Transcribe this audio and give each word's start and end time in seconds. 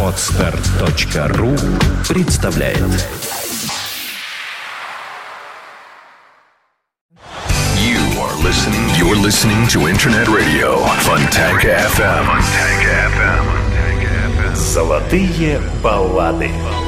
Отстар.ру 0.00 1.56
представляет 2.08 2.78
You 7.76 7.98
are 8.20 8.36
listening, 8.44 8.88
you're 8.96 9.16
listening 9.16 9.66
to 9.68 9.88
Internet 9.88 10.28
Radio 10.28 10.76
Funtech 11.00 11.64
FM. 11.64 12.24
Funtech 12.26 12.84
FM. 13.10 14.54
Золотые 14.54 15.60
баллады. 15.82 16.48
Золотые 16.48 16.50
баллады. 16.50 16.83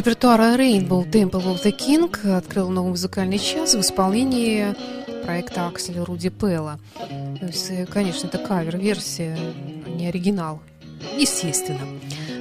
Репертуара 0.00 0.56
Rainbow 0.56 1.04
Temple 1.04 1.44
of 1.44 1.62
the 1.62 1.76
King 1.76 2.34
открыла 2.34 2.70
новый 2.70 2.92
музыкальный 2.92 3.38
час 3.38 3.74
в 3.74 3.80
исполнении 3.80 4.74
проекта 5.24 5.66
Акселя 5.66 6.06
Руди 6.06 6.30
Пелла. 6.30 6.80
То 7.38 7.46
есть, 7.46 7.70
э, 7.70 7.84
конечно, 7.84 8.26
это 8.26 8.38
кавер-версия, 8.38 9.36
а 9.84 9.90
не 9.90 10.06
оригинал. 10.06 10.62
Естественно. 11.18 11.86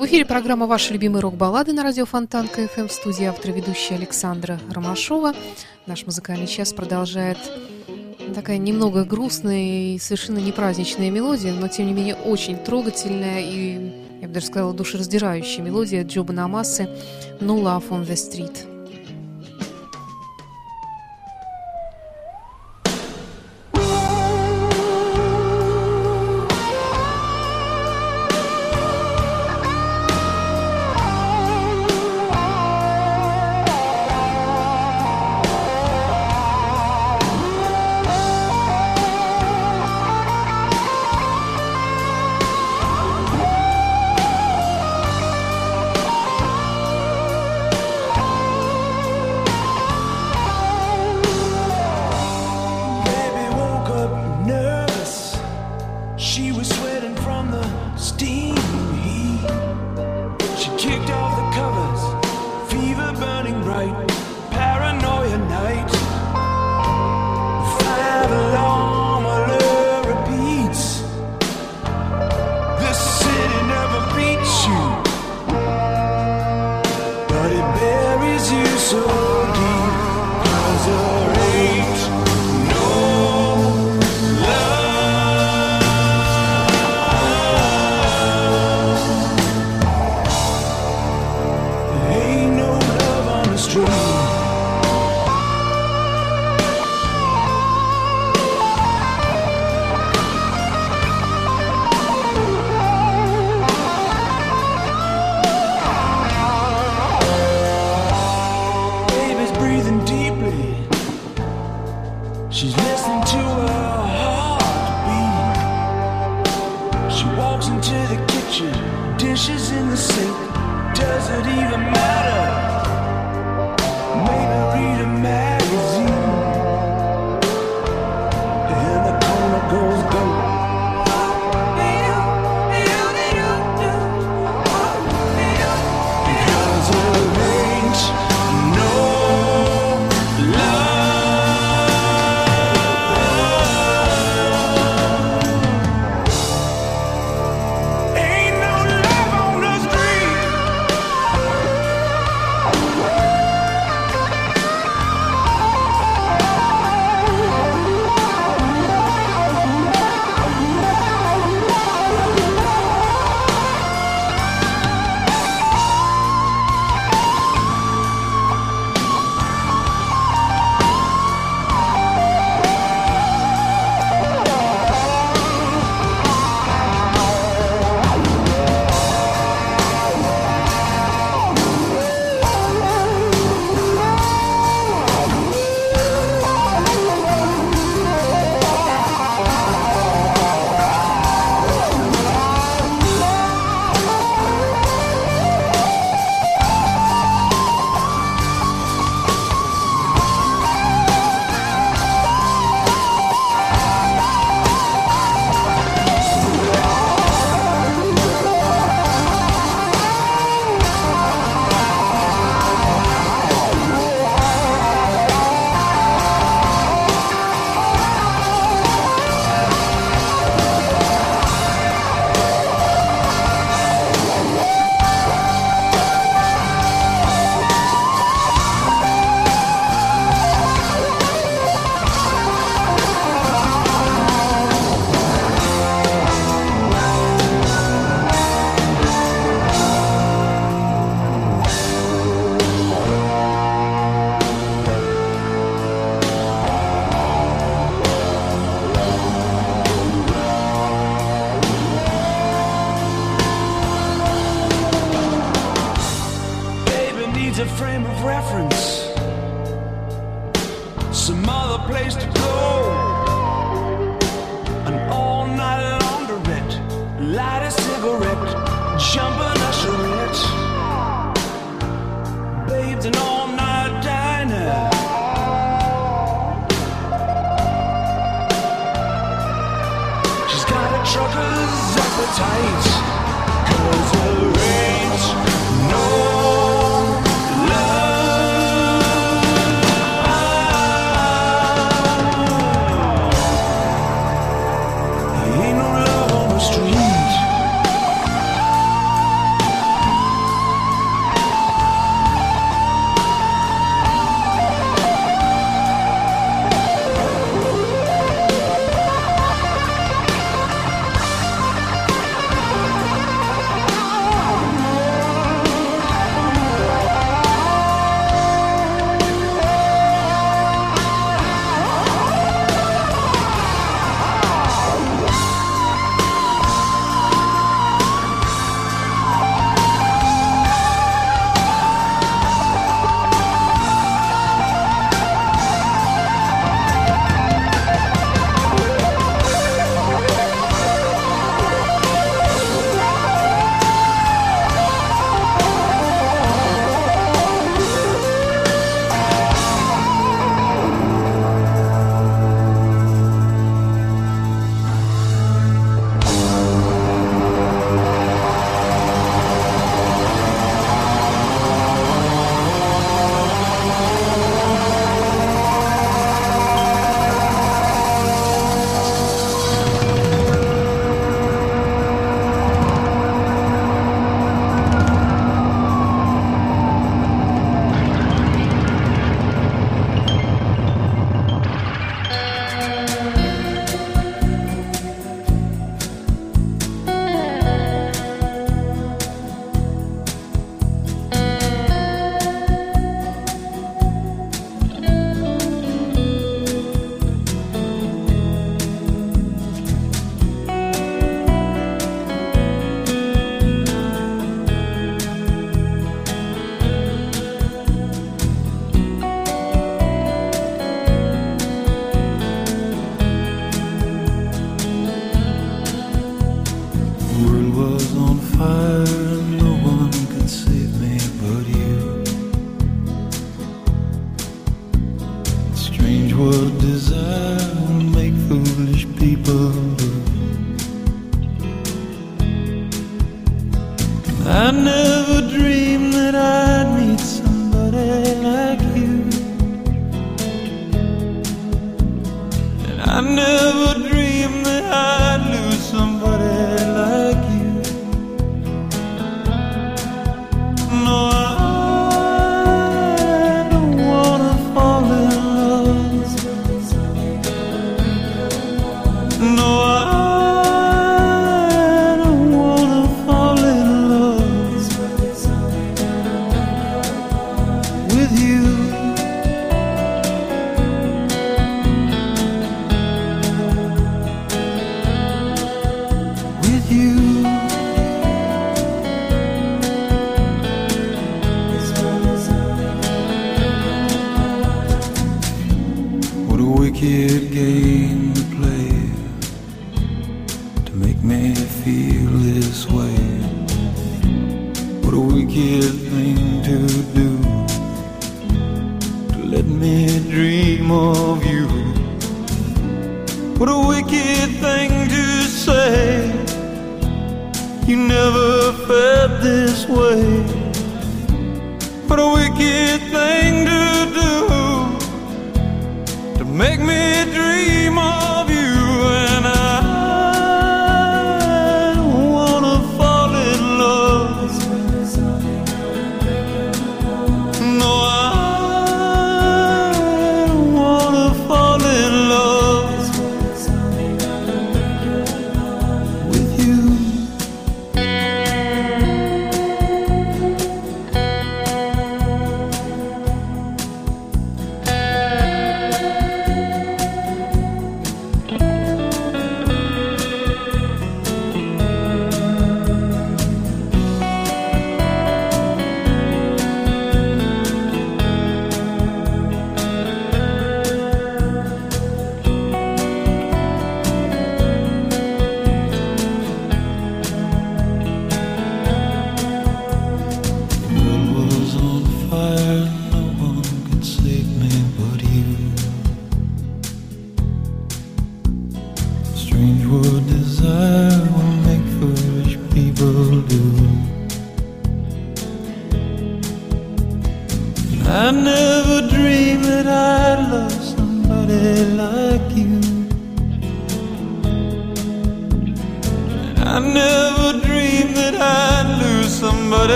В 0.00 0.04
эфире 0.06 0.24
программа 0.24 0.66
«Ваши 0.66 0.94
любимые 0.94 1.20
рок-баллады» 1.22 1.72
на 1.72 1.84
радио 1.84 2.06
Фонтан 2.06 2.48
КФМ 2.48 2.88
в 2.88 2.92
студии 2.92 3.26
автор 3.26 3.52
ведущая 3.52 3.94
Александра 3.94 4.58
Ромашова. 4.72 5.32
Наш 5.86 6.06
музыкальный 6.06 6.48
час 6.48 6.72
продолжает 6.72 7.38
такая 8.34 8.58
немного 8.58 9.04
грустная 9.04 9.94
и 9.94 9.98
совершенно 10.00 10.38
не 10.38 10.50
праздничная 10.50 11.08
мелодия, 11.08 11.52
но 11.52 11.68
тем 11.68 11.86
не 11.86 11.92
менее 11.92 12.16
очень 12.16 12.56
трогательная 12.56 13.42
и 13.44 13.93
даже 14.34 14.46
сказала, 14.46 14.74
душераздирающая 14.74 15.62
мелодия 15.62 16.04
Джоба 16.04 16.32
Намасы 16.32 16.88
«No 17.40 17.62
Love 17.62 17.88
on 17.90 18.06
the 18.06 18.14
Street». 18.14 18.73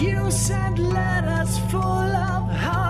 You 0.00 0.30
sent 0.30 0.78
letters 0.78 1.58
full 1.70 1.82
of 1.82 2.48
heart. 2.50 2.87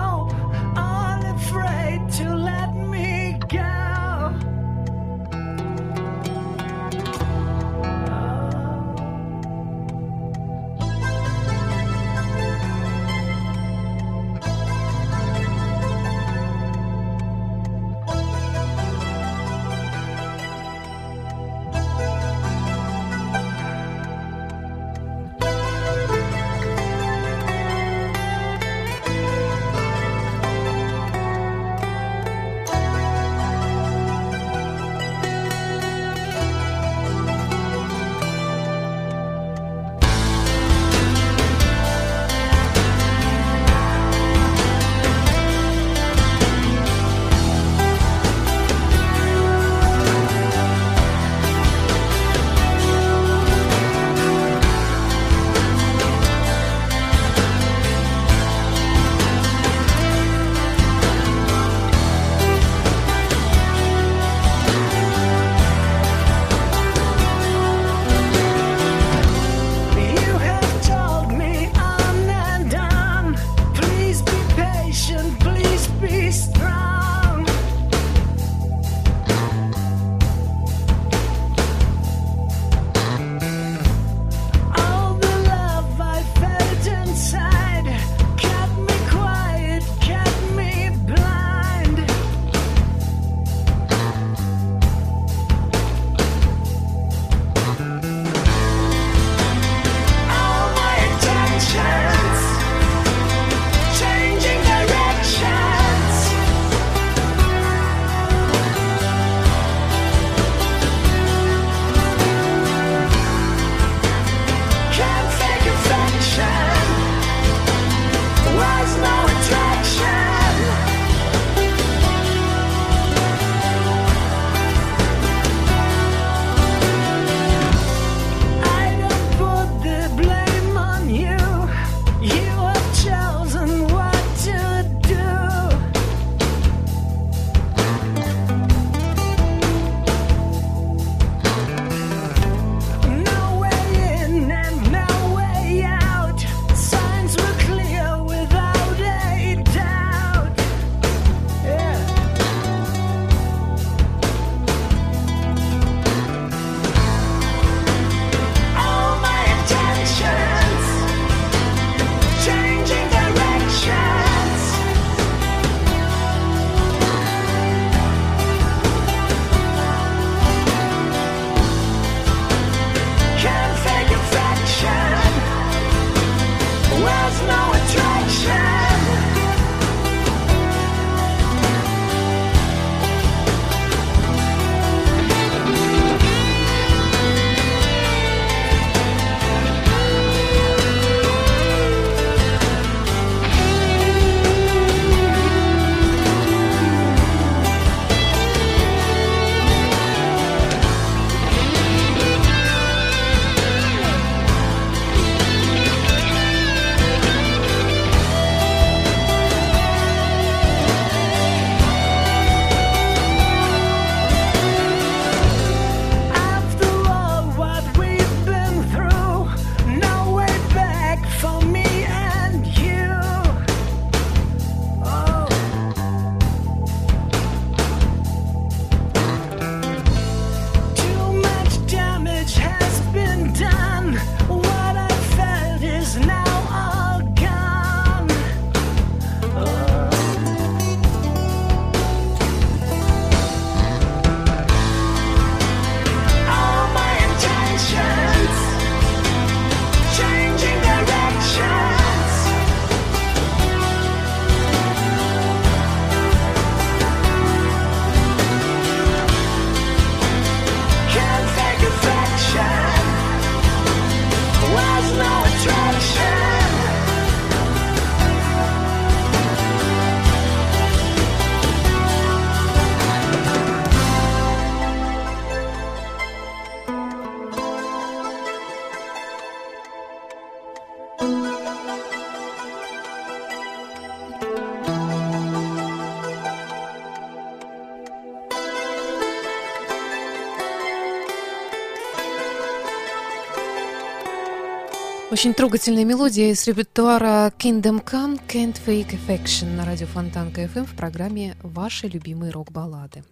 Очень 295.39 295.53
трогательная 295.53 296.03
мелодия 296.03 296.51
из 296.51 296.67
репертуара 296.67 297.53
Kingdom 297.57 298.03
Come 298.03 298.41
Can't 298.45 298.75
Fake 298.85 299.11
Affection 299.11 299.73
на 299.73 299.85
радио 299.85 300.05
Фонтан 300.07 300.51
КФМ 300.51 300.83
в 300.83 300.97
программе 300.97 301.55
«Ваши 301.63 302.07
любимые 302.07 302.51
рок-баллады». 302.51 303.23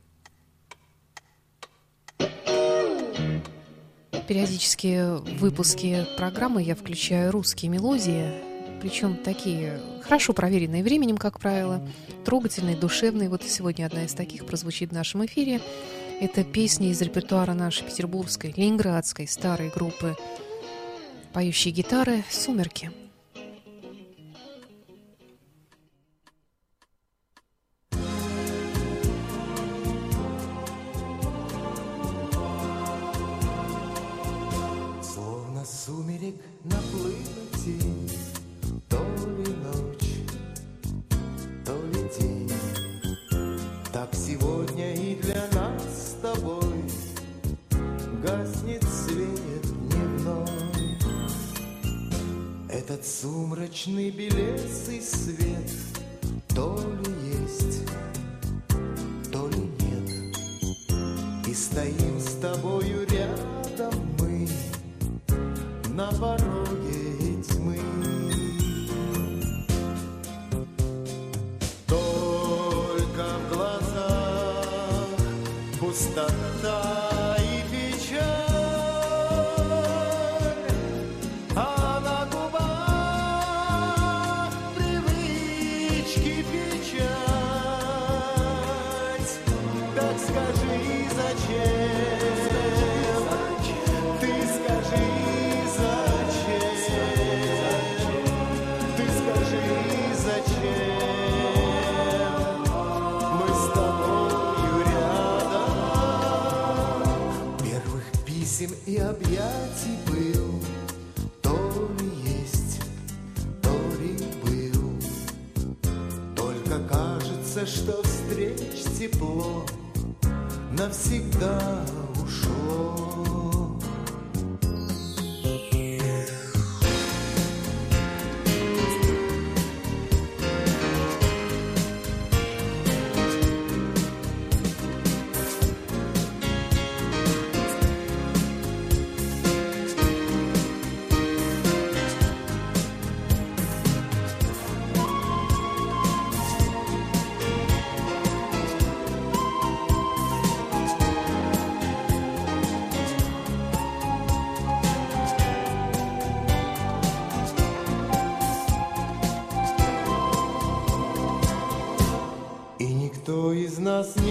Периодически 4.25 5.19
в 5.19 5.39
выпуске 5.41 6.07
программы 6.15 6.63
я 6.63 6.75
включаю 6.75 7.33
русские 7.33 7.71
мелодии, 7.71 8.31
причем 8.79 9.17
такие 9.17 9.77
хорошо 10.01 10.31
проверенные 10.31 10.85
временем, 10.85 11.17
как 11.17 11.41
правило, 11.41 11.85
трогательные, 12.23 12.77
душевные. 12.77 13.27
Вот 13.27 13.43
сегодня 13.43 13.85
одна 13.85 14.05
из 14.05 14.13
таких 14.13 14.45
прозвучит 14.45 14.91
в 14.91 14.93
нашем 14.93 15.25
эфире. 15.25 15.59
Это 16.21 16.45
песни 16.45 16.87
из 16.87 17.01
репертуара 17.01 17.51
нашей 17.51 17.83
петербургской, 17.83 18.53
ленинградской 18.55 19.27
старой 19.27 19.67
группы 19.67 20.15
поющие 21.37 21.71
гитары 21.71 22.23
«Сумерки». 22.31 22.89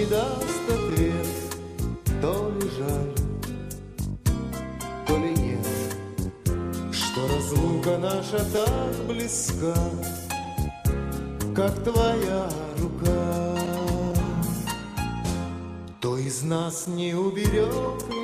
Не 0.06 0.10
даст 0.10 0.68
ответ, 0.68 1.26
то 2.20 2.50
ли 2.50 2.70
жаль, 2.78 3.14
то 5.06 5.16
ли 5.16 5.34
нет, 5.34 5.66
что 6.92 7.26
разлука 7.28 7.98
наша 7.98 8.38
так 8.52 9.06
близка, 9.08 9.74
как 11.54 11.82
твоя 11.82 12.48
рука. 12.78 13.54
Кто 15.98 16.18
из 16.18 16.42
нас 16.42 16.86
не 16.86 17.14
уберег 17.14 18.15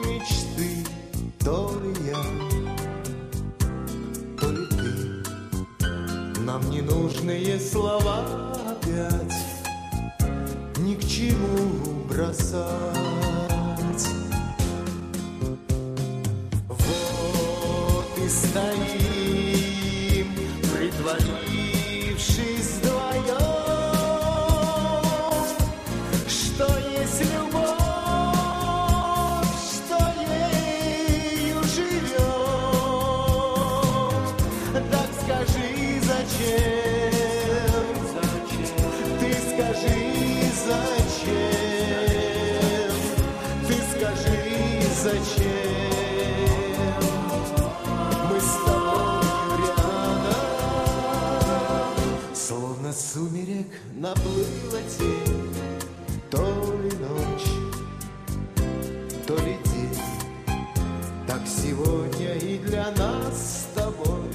сегодня 62.02 62.34
и 62.34 62.58
для 62.58 62.90
нас 62.92 63.62
с 63.62 63.74
тобой 63.74 64.30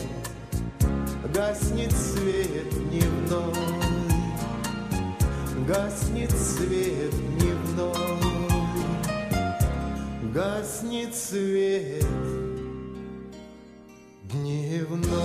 гаснет 1.34 1.92
свет 1.92 2.70
дневной 2.90 3.54
гаснет 5.68 6.32
свет 6.32 7.12
дневной, 7.12 7.94
гаснет 10.34 11.14
свет 11.14 12.06
дневной. 14.24 15.18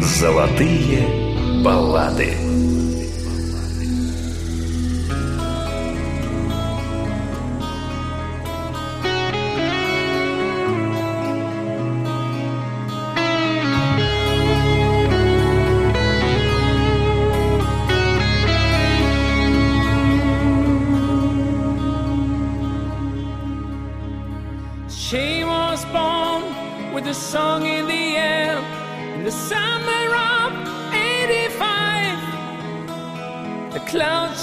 Золотые 0.00 1.15
баллады. 1.66 2.45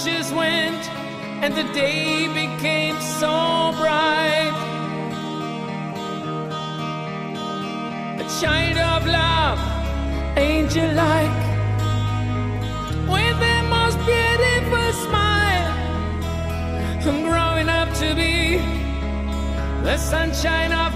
ashes 0.05 0.33
went, 0.33 0.89
and 1.43 1.53
the 1.55 1.63
day 1.73 2.27
became 2.27 2.99
so 2.99 3.73
bright. 3.79 4.53
A 8.19 8.25
child 8.41 8.77
of 8.77 9.07
love, 9.07 9.59
angel 10.37 10.93
like, 10.93 11.43
with 13.07 13.37
the 13.39 13.59
most 13.69 13.97
beautiful 14.05 14.91
smile. 15.05 15.71
I'm 17.07 17.23
growing 17.23 17.69
up 17.69 17.93
to 17.95 18.13
be 18.15 18.57
the 19.83 19.97
sunshine 19.97 20.73
of 20.73 20.92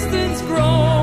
distance 0.00 0.40
grows. 0.42 0.99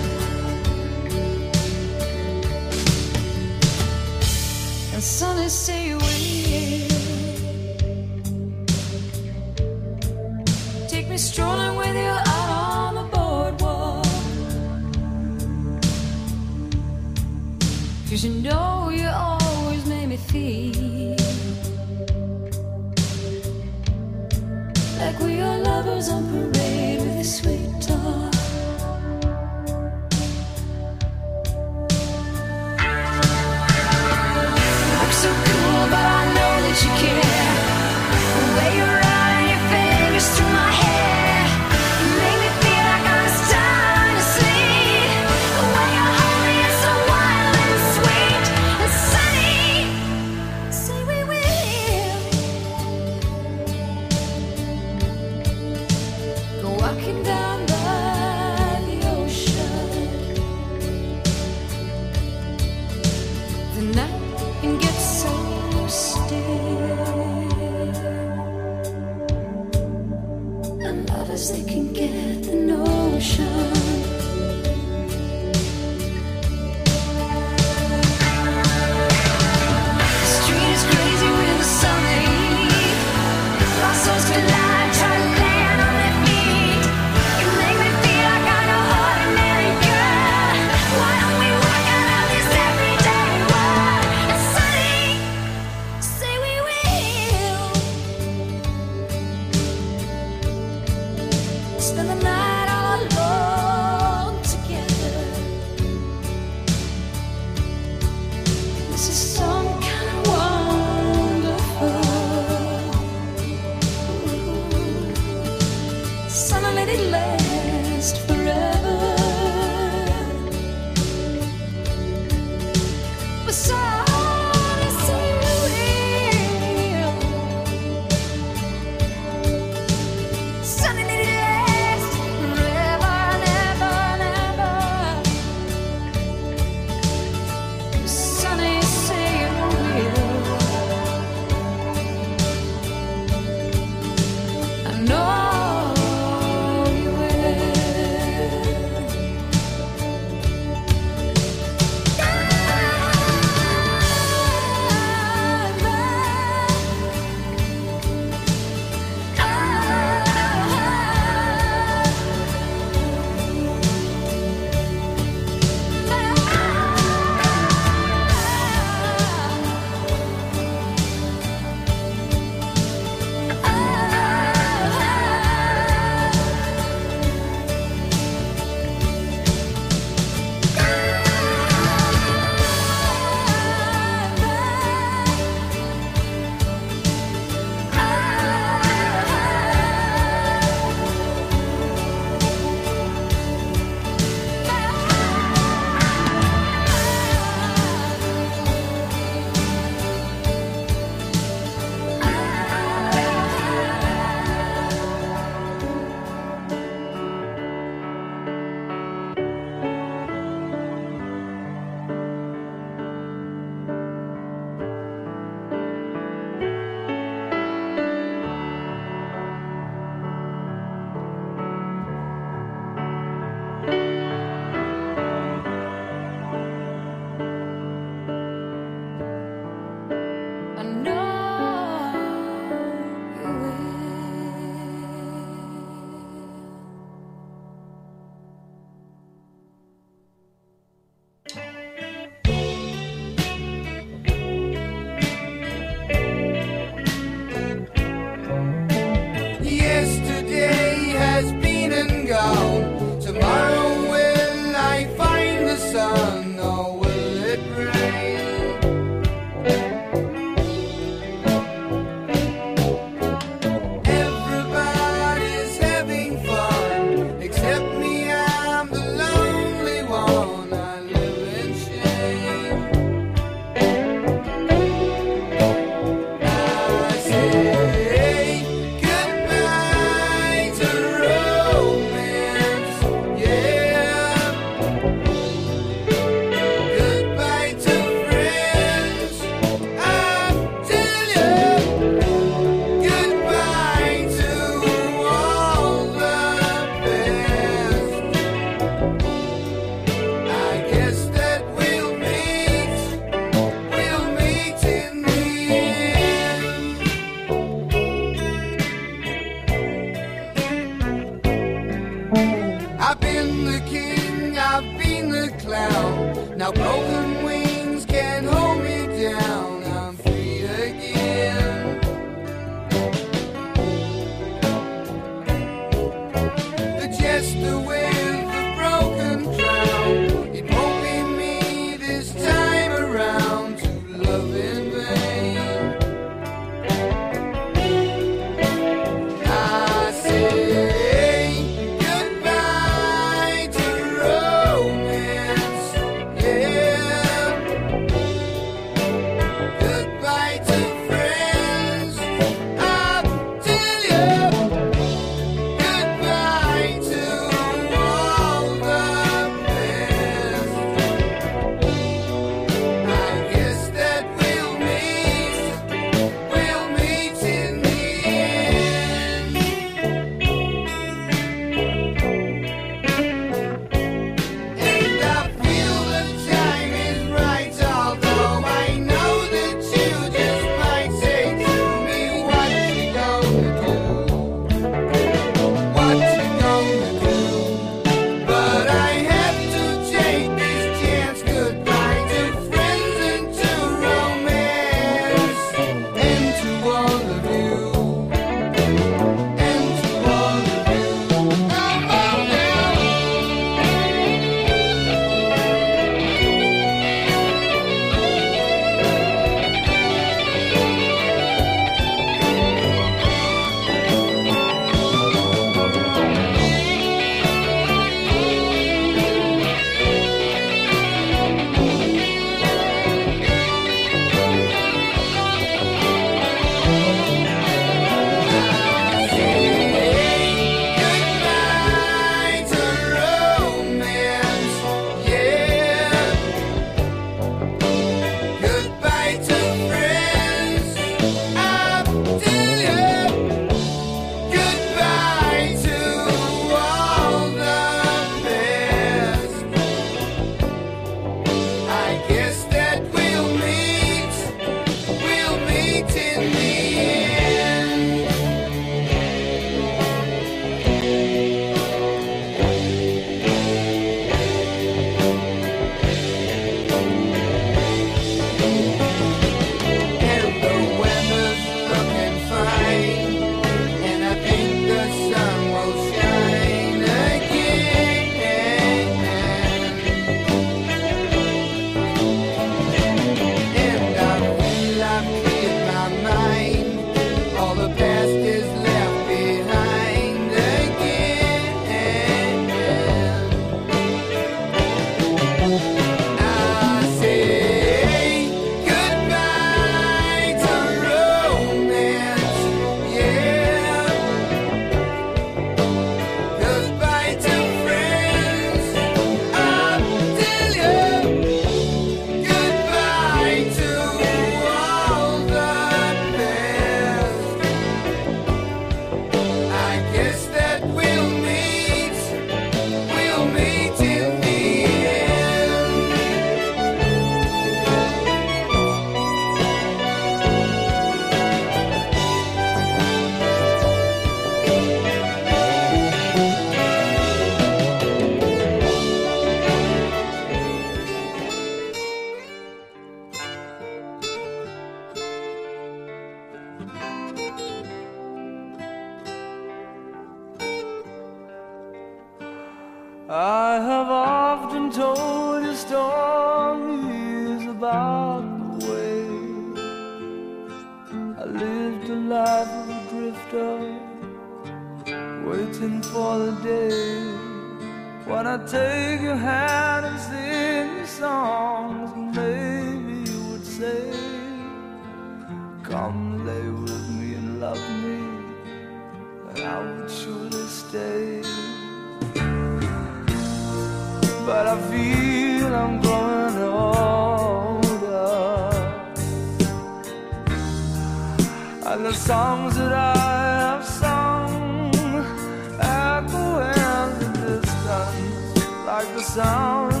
Like 599.03 599.15
the 599.15 599.23
sound 599.23 600.00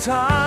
time. 0.00 0.39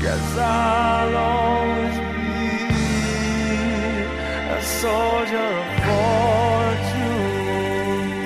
Guess 0.00 0.38
I'll 0.38 1.16
always 1.16 1.96
be 2.70 2.84
a 4.50 4.62
soldier 4.62 5.50
of. 5.82 6.16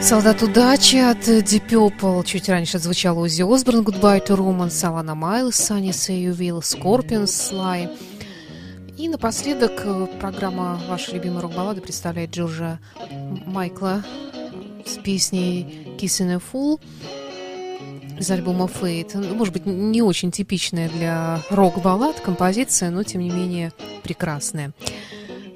Солдат 0.03 0.43
удачи 0.43 0.97
от 0.97 1.29
Deep 1.29 1.69
Purple. 1.69 2.25
Чуть 2.25 2.49
раньше 2.49 2.79
звучал 2.79 3.19
Узи 3.19 3.43
Осборн, 3.43 3.81
Goodbye 3.81 4.27
to 4.27 4.37
Romance, 4.37 4.71
Салана 4.71 5.15
Майлз, 5.15 5.57
Санни 5.57 5.93
Сейювилл, 5.93 6.63
Скорпионс, 6.63 7.31
Слай. 7.31 7.89
И 8.97 9.09
напоследок 9.09 9.73
э, 9.85 10.07
программа 10.19 10.81
«Ваши 10.89 11.13
любимые 11.13 11.43
рок-баллады» 11.43 11.81
представляет 11.81 12.31
Джорджа 12.31 12.79
Майкла 13.47 14.03
с 14.87 14.97
песней 14.99 15.97
«Kissing 15.99 16.35
a 16.35 16.41
Fool» 16.41 16.81
из 18.21 18.31
альбома 18.31 18.67
Fate. 18.67 19.13
Ну, 19.15 19.35
может 19.35 19.55
быть, 19.55 19.65
не 19.67 20.03
очень 20.03 20.31
типичная 20.31 20.91
для 20.91 21.41
рок-баллад 21.49 22.21
композиция, 22.21 22.91
но, 22.91 23.03
тем 23.03 23.23
не 23.23 23.31
менее, 23.31 23.73
прекрасная. 24.03 24.73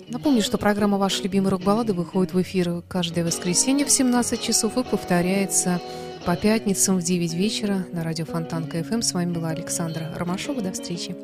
Напомню, 0.09 0.43
что 0.43 0.59
программа 0.59 0.97
«Ваши 0.97 1.23
любимые 1.23 1.51
рок-баллады» 1.51 1.93
выходит 1.93 2.33
в 2.33 2.41
эфир 2.41 2.83
каждое 2.89 3.25
воскресенье 3.25 3.85
в 3.85 3.91
17 3.91 4.41
часов 4.41 4.79
и 4.79 4.83
повторяется 4.83 5.81
по 6.25 6.37
пятницам 6.37 6.97
в 6.97 7.03
9 7.03 7.35
вечера 7.35 7.85
на 7.93 8.03
радио 8.03 8.25
Фонтанка 8.25 8.79
FM. 8.79 9.03
С 9.03 9.12
вами 9.12 9.33
была 9.33 9.51
Александра 9.51 10.11
Ромашова. 10.17 10.62
До 10.62 10.73
встречи. 10.73 11.15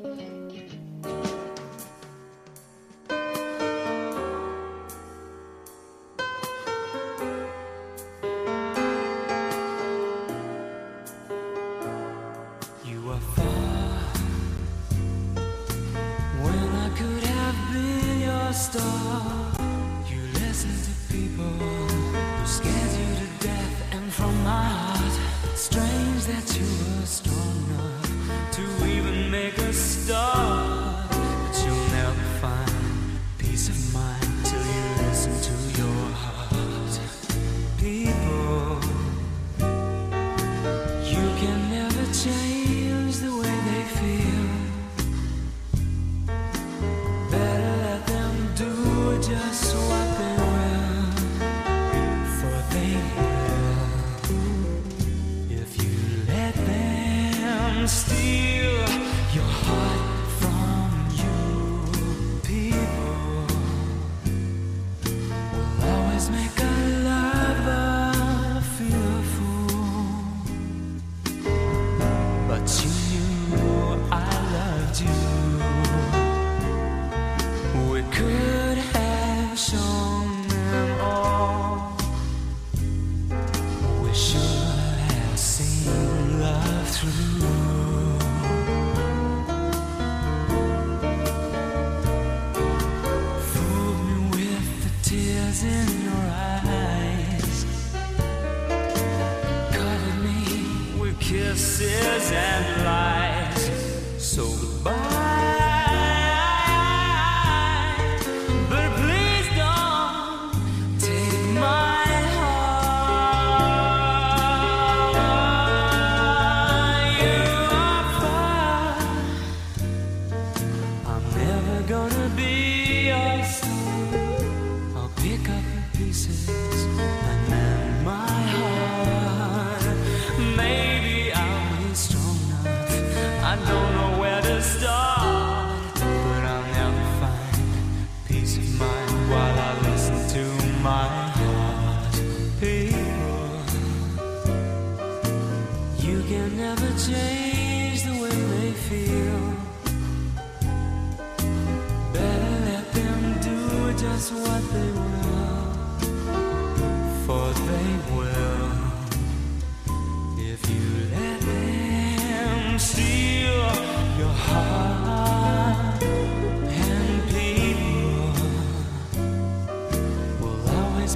still. 57.86 58.59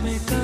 make 0.05 0.27
go. 0.27 0.44